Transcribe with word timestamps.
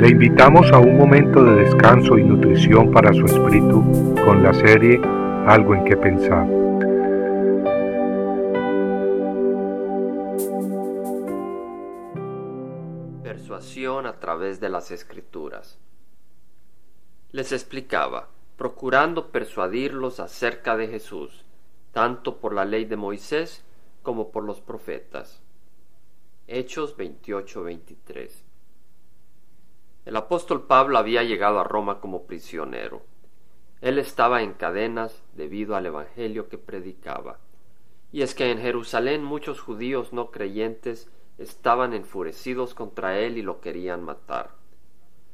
Le 0.00 0.08
invitamos 0.08 0.72
a 0.72 0.78
un 0.78 0.96
momento 0.96 1.44
de 1.44 1.56
descanso 1.56 2.16
y 2.16 2.24
nutrición 2.24 2.90
para 2.90 3.12
su 3.12 3.26
espíritu 3.26 4.14
con 4.24 4.42
la 4.42 4.54
serie 4.54 4.98
Algo 5.46 5.74
en 5.74 5.84
que 5.84 5.94
pensar. 5.94 6.48
Persuasión 13.22 14.06
a 14.06 14.18
través 14.18 14.58
de 14.58 14.70
las 14.70 14.90
escrituras. 14.90 15.78
Les 17.32 17.52
explicaba, 17.52 18.30
procurando 18.56 19.30
persuadirlos 19.30 20.18
acerca 20.18 20.78
de 20.78 20.88
Jesús, 20.88 21.44
tanto 21.92 22.38
por 22.38 22.54
la 22.54 22.64
ley 22.64 22.86
de 22.86 22.96
Moisés 22.96 23.66
como 24.02 24.30
por 24.30 24.44
los 24.44 24.62
profetas. 24.62 25.42
Hechos 26.46 26.96
28-23 26.96 28.49
El 30.10 30.16
apóstol 30.16 30.66
Pablo 30.66 30.98
había 30.98 31.22
llegado 31.22 31.60
a 31.60 31.62
Roma 31.62 32.00
como 32.00 32.26
prisionero. 32.26 33.02
Él 33.80 33.96
estaba 33.96 34.42
en 34.42 34.54
cadenas 34.54 35.22
debido 35.34 35.76
al 35.76 35.86
Evangelio 35.86 36.48
que 36.48 36.58
predicaba. 36.58 37.38
Y 38.10 38.22
es 38.22 38.34
que 38.34 38.50
en 38.50 38.58
Jerusalén 38.58 39.22
muchos 39.22 39.60
judíos 39.60 40.12
no 40.12 40.32
creyentes 40.32 41.08
estaban 41.38 41.94
enfurecidos 41.94 42.74
contra 42.74 43.20
él 43.20 43.38
y 43.38 43.42
lo 43.42 43.60
querían 43.60 44.02
matar. 44.02 44.50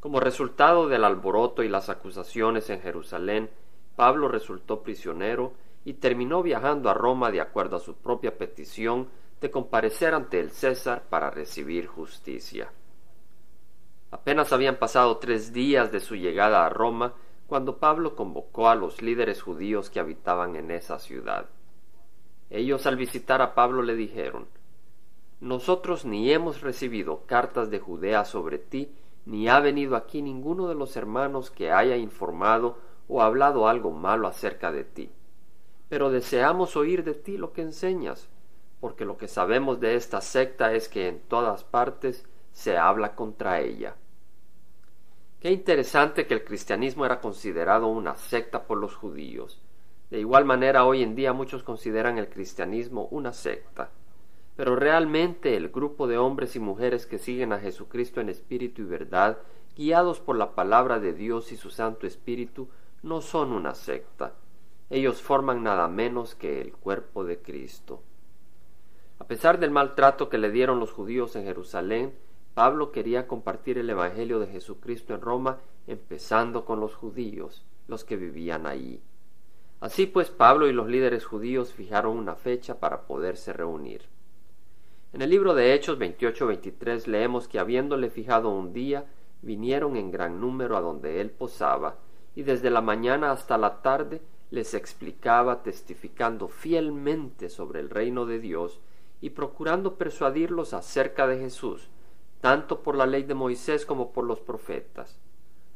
Como 0.00 0.20
resultado 0.20 0.86
del 0.86 1.04
alboroto 1.04 1.62
y 1.62 1.70
las 1.70 1.88
acusaciones 1.88 2.68
en 2.68 2.82
Jerusalén, 2.82 3.48
Pablo 3.96 4.28
resultó 4.28 4.82
prisionero 4.82 5.54
y 5.86 5.94
terminó 5.94 6.42
viajando 6.42 6.90
a 6.90 6.94
Roma 6.94 7.30
de 7.30 7.40
acuerdo 7.40 7.76
a 7.76 7.80
su 7.80 7.94
propia 7.94 8.36
petición 8.36 9.08
de 9.40 9.50
comparecer 9.50 10.12
ante 10.12 10.38
el 10.38 10.50
César 10.50 11.04
para 11.08 11.30
recibir 11.30 11.86
justicia. 11.86 12.70
Apenas 14.10 14.52
habían 14.52 14.76
pasado 14.76 15.18
tres 15.18 15.52
días 15.52 15.92
de 15.92 16.00
su 16.00 16.16
llegada 16.16 16.64
a 16.64 16.70
Roma 16.70 17.14
cuando 17.46 17.78
Pablo 17.78 18.16
convocó 18.16 18.68
a 18.68 18.74
los 18.74 19.02
líderes 19.02 19.42
judíos 19.42 19.90
que 19.90 20.00
habitaban 20.00 20.56
en 20.56 20.70
esa 20.70 20.98
ciudad. 20.98 21.46
Ellos 22.50 22.86
al 22.86 22.96
visitar 22.96 23.42
a 23.42 23.54
Pablo 23.54 23.82
le 23.82 23.94
dijeron 23.94 24.46
Nosotros 25.40 26.06
ni 26.06 26.32
hemos 26.32 26.62
recibido 26.62 27.26
cartas 27.26 27.70
de 27.70 27.80
Judea 27.80 28.24
sobre 28.24 28.58
ti, 28.58 28.94
ni 29.26 29.48
ha 29.48 29.60
venido 29.60 29.94
aquí 29.94 30.22
ninguno 30.22 30.68
de 30.68 30.74
los 30.74 30.96
hermanos 30.96 31.50
que 31.50 31.70
haya 31.70 31.96
informado 31.96 32.78
o 33.08 33.22
hablado 33.22 33.68
algo 33.68 33.90
malo 33.90 34.26
acerca 34.26 34.72
de 34.72 34.84
ti. 34.84 35.10
Pero 35.90 36.10
deseamos 36.10 36.76
oír 36.76 37.04
de 37.04 37.14
ti 37.14 37.36
lo 37.36 37.52
que 37.52 37.60
enseñas, 37.60 38.28
porque 38.80 39.04
lo 39.04 39.18
que 39.18 39.28
sabemos 39.28 39.80
de 39.80 39.96
esta 39.96 40.22
secta 40.22 40.72
es 40.72 40.88
que 40.88 41.08
en 41.08 41.20
todas 41.20 41.64
partes 41.64 42.26
se 42.58 42.76
habla 42.76 43.14
contra 43.14 43.60
ella. 43.60 43.94
Qué 45.38 45.52
interesante 45.52 46.26
que 46.26 46.34
el 46.34 46.44
cristianismo 46.44 47.06
era 47.06 47.20
considerado 47.20 47.86
una 47.86 48.16
secta 48.16 48.64
por 48.64 48.78
los 48.78 48.96
judíos. 48.96 49.62
De 50.10 50.18
igual 50.18 50.44
manera 50.44 50.84
hoy 50.84 51.04
en 51.04 51.14
día 51.14 51.32
muchos 51.32 51.62
consideran 51.62 52.18
el 52.18 52.28
cristianismo 52.28 53.06
una 53.12 53.32
secta. 53.32 53.90
Pero 54.56 54.74
realmente 54.74 55.56
el 55.56 55.68
grupo 55.68 56.08
de 56.08 56.18
hombres 56.18 56.56
y 56.56 56.58
mujeres 56.58 57.06
que 57.06 57.18
siguen 57.18 57.52
a 57.52 57.60
Jesucristo 57.60 58.20
en 58.20 58.28
espíritu 58.28 58.82
y 58.82 58.86
verdad, 58.86 59.38
guiados 59.76 60.18
por 60.18 60.36
la 60.36 60.56
palabra 60.56 60.98
de 60.98 61.12
Dios 61.12 61.52
y 61.52 61.56
su 61.56 61.70
Santo 61.70 62.08
Espíritu, 62.08 62.68
no 63.04 63.20
son 63.20 63.52
una 63.52 63.76
secta. 63.76 64.34
Ellos 64.90 65.22
forman 65.22 65.62
nada 65.62 65.86
menos 65.86 66.34
que 66.34 66.60
el 66.60 66.72
cuerpo 66.72 67.22
de 67.22 67.38
Cristo. 67.38 68.02
A 69.20 69.28
pesar 69.28 69.60
del 69.60 69.70
maltrato 69.70 70.28
que 70.28 70.38
le 70.38 70.50
dieron 70.50 70.80
los 70.80 70.90
judíos 70.90 71.36
en 71.36 71.44
Jerusalén, 71.44 72.14
Pablo 72.58 72.90
quería 72.90 73.28
compartir 73.28 73.78
el 73.78 73.88
Evangelio 73.88 74.40
de 74.40 74.48
Jesucristo 74.48 75.14
en 75.14 75.20
Roma, 75.20 75.60
empezando 75.86 76.64
con 76.64 76.80
los 76.80 76.92
judíos, 76.92 77.64
los 77.86 78.02
que 78.02 78.16
vivían 78.16 78.66
allí. 78.66 79.00
Así 79.78 80.06
pues, 80.06 80.28
Pablo 80.30 80.66
y 80.66 80.72
los 80.72 80.88
líderes 80.88 81.24
judíos 81.24 81.72
fijaron 81.72 82.16
una 82.16 82.34
fecha 82.34 82.80
para 82.80 83.02
poderse 83.02 83.52
reunir. 83.52 84.06
En 85.12 85.22
el 85.22 85.30
libro 85.30 85.54
de 85.54 85.72
Hechos 85.72 86.00
28-23 86.00 87.06
leemos 87.06 87.46
que 87.46 87.60
habiéndole 87.60 88.10
fijado 88.10 88.48
un 88.48 88.72
día, 88.72 89.06
vinieron 89.40 89.94
en 89.94 90.10
gran 90.10 90.40
número 90.40 90.76
a 90.76 90.80
donde 90.80 91.20
él 91.20 91.30
posaba, 91.30 91.98
y 92.34 92.42
desde 92.42 92.70
la 92.70 92.80
mañana 92.80 93.30
hasta 93.30 93.56
la 93.56 93.82
tarde 93.82 94.20
les 94.50 94.74
explicaba 94.74 95.62
testificando 95.62 96.48
fielmente 96.48 97.50
sobre 97.50 97.78
el 97.78 97.88
reino 97.88 98.26
de 98.26 98.40
Dios 98.40 98.80
y 99.20 99.30
procurando 99.30 99.94
persuadirlos 99.94 100.74
acerca 100.74 101.28
de 101.28 101.38
Jesús, 101.38 101.88
tanto 102.40 102.82
por 102.82 102.96
la 102.96 103.06
ley 103.06 103.24
de 103.24 103.34
Moisés 103.34 103.84
como 103.84 104.12
por 104.12 104.24
los 104.24 104.40
profetas. 104.40 105.18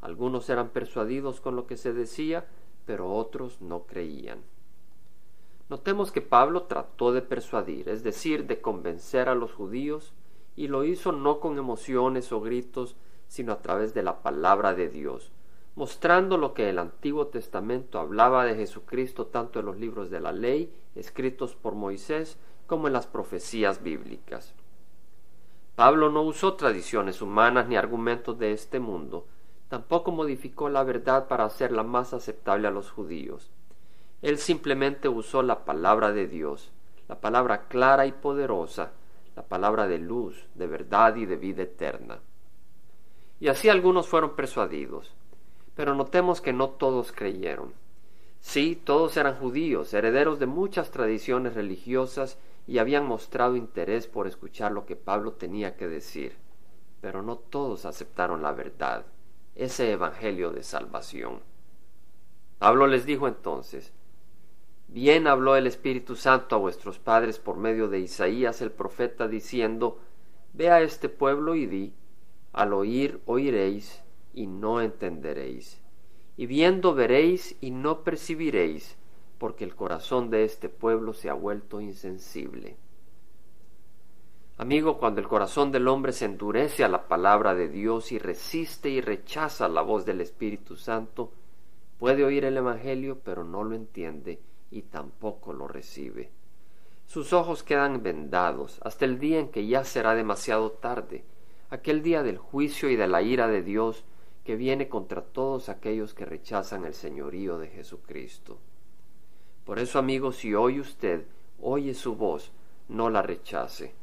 Algunos 0.00 0.48
eran 0.48 0.70
persuadidos 0.70 1.40
con 1.40 1.56
lo 1.56 1.66
que 1.66 1.76
se 1.76 1.92
decía, 1.92 2.46
pero 2.84 3.12
otros 3.12 3.60
no 3.60 3.84
creían. 3.84 4.40
Notemos 5.68 6.10
que 6.12 6.22
Pablo 6.22 6.62
trató 6.62 7.12
de 7.12 7.20
persuadir, 7.20 7.88
es 7.88 8.02
decir, 8.02 8.46
de 8.46 8.60
convencer 8.60 9.28
a 9.28 9.34
los 9.34 9.52
judíos, 9.52 10.14
y 10.56 10.68
lo 10.68 10.84
hizo 10.84 11.12
no 11.12 11.40
con 11.40 11.58
emociones 11.58 12.32
o 12.32 12.40
gritos, 12.40 12.96
sino 13.28 13.52
a 13.52 13.60
través 13.60 13.92
de 13.92 14.02
la 14.02 14.22
palabra 14.22 14.74
de 14.74 14.88
Dios, 14.88 15.30
mostrando 15.76 16.38
lo 16.38 16.54
que 16.54 16.70
el 16.70 16.78
Antiguo 16.78 17.26
Testamento 17.26 17.98
hablaba 17.98 18.44
de 18.44 18.56
Jesucristo 18.56 19.26
tanto 19.26 19.60
en 19.60 19.66
los 19.66 19.76
libros 19.76 20.10
de 20.10 20.20
la 20.20 20.32
ley, 20.32 20.72
escritos 20.94 21.54
por 21.54 21.74
Moisés, 21.74 22.38
como 22.66 22.86
en 22.86 22.94
las 22.94 23.06
profecías 23.06 23.82
bíblicas. 23.82 24.54
Pablo 25.78 26.10
no 26.10 26.22
usó 26.22 26.54
tradiciones 26.54 27.22
humanas 27.22 27.68
ni 27.68 27.76
argumentos 27.76 28.36
de 28.36 28.50
este 28.50 28.80
mundo, 28.80 29.28
tampoco 29.68 30.10
modificó 30.10 30.68
la 30.68 30.82
verdad 30.82 31.28
para 31.28 31.44
hacerla 31.44 31.84
más 31.84 32.12
aceptable 32.12 32.66
a 32.66 32.72
los 32.72 32.90
judíos. 32.90 33.52
Él 34.20 34.38
simplemente 34.38 35.08
usó 35.08 35.40
la 35.40 35.64
palabra 35.64 36.10
de 36.10 36.26
Dios, 36.26 36.72
la 37.06 37.20
palabra 37.20 37.68
clara 37.68 38.06
y 38.06 38.10
poderosa, 38.10 38.90
la 39.36 39.44
palabra 39.44 39.86
de 39.86 40.00
luz, 40.00 40.48
de 40.56 40.66
verdad 40.66 41.14
y 41.14 41.26
de 41.26 41.36
vida 41.36 41.62
eterna. 41.62 42.18
Y 43.38 43.46
así 43.46 43.68
algunos 43.68 44.08
fueron 44.08 44.34
persuadidos, 44.34 45.14
pero 45.76 45.94
notemos 45.94 46.40
que 46.40 46.52
no 46.52 46.70
todos 46.70 47.12
creyeron. 47.12 47.72
Sí, 48.40 48.74
todos 48.74 49.16
eran 49.16 49.36
judíos, 49.36 49.94
herederos 49.94 50.40
de 50.40 50.46
muchas 50.46 50.90
tradiciones 50.90 51.54
religiosas 51.54 52.36
y 52.68 52.78
habían 52.78 53.06
mostrado 53.06 53.56
interés 53.56 54.06
por 54.06 54.26
escuchar 54.26 54.72
lo 54.72 54.84
que 54.84 54.94
Pablo 54.94 55.32
tenía 55.32 55.74
que 55.78 55.88
decir, 55.88 56.36
pero 57.00 57.22
no 57.22 57.36
todos 57.36 57.86
aceptaron 57.86 58.42
la 58.42 58.52
verdad, 58.52 59.06
ese 59.54 59.90
Evangelio 59.90 60.52
de 60.52 60.62
salvación. 60.62 61.40
Pablo 62.58 62.86
les 62.86 63.06
dijo 63.06 63.26
entonces, 63.26 63.94
Bien 64.86 65.26
habló 65.26 65.56
el 65.56 65.66
Espíritu 65.66 66.14
Santo 66.14 66.56
a 66.56 66.58
vuestros 66.58 66.98
padres 66.98 67.38
por 67.38 67.56
medio 67.56 67.88
de 67.88 68.00
Isaías 68.00 68.60
el 68.60 68.70
profeta, 68.70 69.28
diciendo, 69.28 69.98
Ve 70.52 70.68
a 70.68 70.82
este 70.82 71.08
pueblo 71.08 71.54
y 71.54 71.64
di, 71.64 71.94
al 72.52 72.74
oír 72.74 73.22
oiréis 73.24 74.02
y 74.34 74.46
no 74.46 74.82
entenderéis, 74.82 75.80
y 76.36 76.44
viendo 76.44 76.94
veréis 76.94 77.56
y 77.62 77.70
no 77.70 78.04
percibiréis, 78.04 78.97
porque 79.38 79.64
el 79.64 79.74
corazón 79.74 80.30
de 80.30 80.44
este 80.44 80.68
pueblo 80.68 81.12
se 81.12 81.30
ha 81.30 81.34
vuelto 81.34 81.80
insensible. 81.80 82.76
Amigo, 84.56 84.98
cuando 84.98 85.20
el 85.20 85.28
corazón 85.28 85.70
del 85.70 85.86
hombre 85.86 86.12
se 86.12 86.24
endurece 86.24 86.82
a 86.82 86.88
la 86.88 87.06
palabra 87.06 87.54
de 87.54 87.68
Dios 87.68 88.10
y 88.10 88.18
resiste 88.18 88.90
y 88.90 89.00
rechaza 89.00 89.68
la 89.68 89.82
voz 89.82 90.04
del 90.04 90.20
Espíritu 90.20 90.74
Santo, 90.74 91.32
puede 91.98 92.24
oír 92.24 92.44
el 92.44 92.56
Evangelio, 92.56 93.20
pero 93.22 93.44
no 93.44 93.62
lo 93.62 93.76
entiende 93.76 94.40
y 94.72 94.82
tampoco 94.82 95.52
lo 95.52 95.68
recibe. 95.68 96.32
Sus 97.06 97.32
ojos 97.32 97.62
quedan 97.62 98.02
vendados 98.02 98.80
hasta 98.82 99.04
el 99.04 99.20
día 99.20 99.38
en 99.38 99.48
que 99.48 99.66
ya 99.66 99.84
será 99.84 100.16
demasiado 100.16 100.72
tarde, 100.72 101.24
aquel 101.70 102.02
día 102.02 102.24
del 102.24 102.38
juicio 102.38 102.90
y 102.90 102.96
de 102.96 103.06
la 103.06 103.22
ira 103.22 103.46
de 103.46 103.62
Dios 103.62 104.04
que 104.44 104.56
viene 104.56 104.88
contra 104.88 105.22
todos 105.22 105.68
aquellos 105.68 106.14
que 106.14 106.24
rechazan 106.24 106.84
el 106.84 106.94
señorío 106.94 107.58
de 107.58 107.68
Jesucristo. 107.68 108.58
Por 109.68 109.78
eso, 109.78 109.98
amigo, 109.98 110.32
si 110.32 110.54
hoy 110.54 110.80
usted 110.80 111.26
oye 111.60 111.92
su 111.92 112.16
voz, 112.16 112.52
no 112.88 113.10
la 113.10 113.20
rechace. 113.20 113.94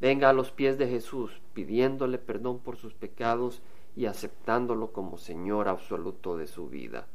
Venga 0.00 0.28
a 0.28 0.32
los 0.32 0.52
pies 0.52 0.78
de 0.78 0.86
Jesús, 0.86 1.42
pidiéndole 1.52 2.16
perdón 2.16 2.60
por 2.60 2.76
sus 2.76 2.94
pecados 2.94 3.60
y 3.96 4.06
aceptándolo 4.06 4.92
como 4.92 5.18
Señor 5.18 5.66
absoluto 5.66 6.36
de 6.36 6.46
su 6.46 6.68
vida, 6.68 7.08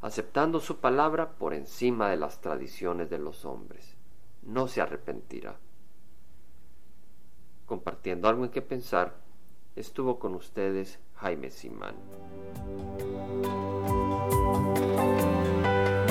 aceptando 0.00 0.58
su 0.58 0.78
palabra 0.78 1.32
por 1.32 1.52
encima 1.52 2.08
de 2.08 2.16
las 2.16 2.40
tradiciones 2.40 3.10
de 3.10 3.18
los 3.18 3.44
hombres. 3.44 3.94
No 4.42 4.66
se 4.66 4.80
arrepentirá. 4.80 5.58
Compartiendo 7.66 8.26
algo 8.26 8.46
en 8.46 8.52
que 8.52 8.62
pensar, 8.62 9.16
estuvo 9.76 10.18
con 10.18 10.34
ustedes 10.34 10.98
Jaime 11.16 11.50
Simán. 11.50 11.96